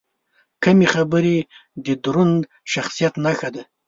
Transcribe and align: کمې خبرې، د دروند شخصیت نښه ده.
کمې 0.63 0.87
خبرې، 0.93 1.37
د 1.85 1.87
دروند 2.03 2.41
شخصیت 2.73 3.13
نښه 3.25 3.49
ده. 3.55 3.63